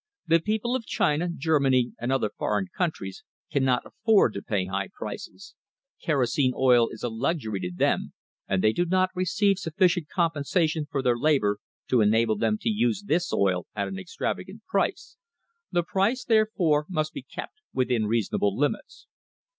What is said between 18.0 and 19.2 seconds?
reasonable limits."